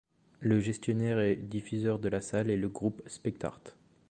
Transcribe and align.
Le 0.39 0.59
gestionnaire 0.59 1.19
et 1.19 1.35
diffuseur 1.35 1.99
de 1.99 2.09
la 2.09 2.21
salle 2.21 2.49
est 2.49 2.57
le 2.57 2.69
groupe 2.69 3.03
Spect'Art. 3.05 3.61